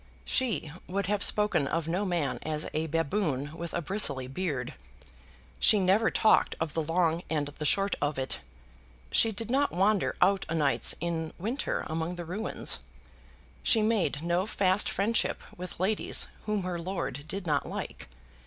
She 0.25 0.71
would 0.87 1.05
have 1.05 1.21
spoken 1.21 1.67
of 1.67 1.87
no 1.87 2.05
man 2.05 2.39
as 2.41 2.65
a 2.73 2.87
baboon 2.87 3.55
with 3.55 3.71
a 3.75 3.83
bristly 3.83 4.25
beard. 4.25 4.73
She 5.59 5.79
never 5.79 6.09
talked 6.09 6.55
of 6.59 6.73
the 6.73 6.81
long 6.81 7.21
and 7.29 7.49
the 7.49 7.65
short 7.67 7.95
of 8.01 8.17
it. 8.17 8.39
She 9.11 9.31
did 9.31 9.51
not 9.51 9.71
wander 9.71 10.15
out 10.19 10.43
o' 10.49 10.55
nights 10.55 10.95
in 10.99 11.33
winter 11.37 11.83
among 11.85 12.15
the 12.15 12.25
ruins. 12.25 12.79
She 13.61 13.83
made 13.83 14.23
no 14.23 14.47
fast 14.47 14.89
friendship 14.89 15.43
with 15.55 15.79
ladies 15.79 16.25
whom 16.47 16.63
her 16.63 16.81
lord 16.81 17.25
did 17.27 17.45
not 17.45 17.69
like. 17.69 18.09